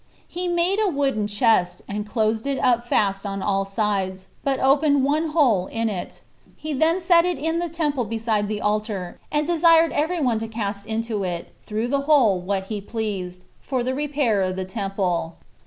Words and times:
He 0.27 0.47
made 0.47 0.79
a 0.81 0.89
wooden 0.89 1.27
chest, 1.27 1.83
and 1.87 2.07
closed 2.07 2.47
it 2.47 2.57
up 2.57 2.87
fast 2.87 3.23
on 3.23 3.43
all 3.43 3.65
sides, 3.65 4.29
but 4.43 4.59
opened 4.59 5.03
one 5.03 5.27
hole 5.27 5.67
in 5.67 5.89
it; 5.89 6.23
he 6.55 6.73
then 6.73 6.99
set 6.99 7.23
it 7.23 7.37
in 7.37 7.59
the 7.59 7.69
temple 7.69 8.03
beside 8.05 8.47
the 8.47 8.61
altar, 8.61 9.19
and 9.31 9.45
desired 9.45 9.91
every 9.91 10.19
one 10.19 10.39
to 10.39 10.47
cast 10.47 10.87
into 10.87 11.23
it, 11.23 11.53
through 11.61 11.87
the 11.87 12.01
hole, 12.09 12.39
what 12.41 12.63
he 12.65 12.81
pleased, 12.81 13.45
for 13.59 13.83
the 13.83 13.93
repair 13.93 14.41
of 14.41 14.55
the 14.55 14.65
temple. 14.65 15.35